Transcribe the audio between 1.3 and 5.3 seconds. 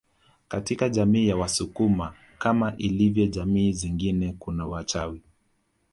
wasukuma kama ilivyo jamii zingine kuna wachawi